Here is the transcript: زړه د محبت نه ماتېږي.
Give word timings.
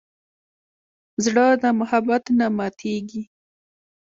زړه 1.25 1.45
د 1.61 1.63
محبت 1.79 2.23
نه 2.37 2.47
ماتېږي. 2.57 3.23